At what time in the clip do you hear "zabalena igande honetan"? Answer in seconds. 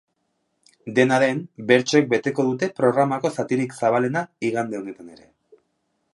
3.83-5.15